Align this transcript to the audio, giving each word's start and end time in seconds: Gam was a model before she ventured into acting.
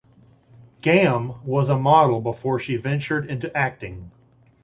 Gam 0.81 1.45
was 1.45 1.69
a 1.69 1.77
model 1.77 2.21
before 2.21 2.57
she 2.57 2.75
ventured 2.75 3.27
into 3.29 3.55
acting. 3.55 4.09